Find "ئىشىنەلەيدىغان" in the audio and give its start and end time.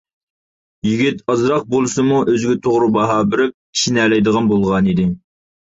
3.55-4.51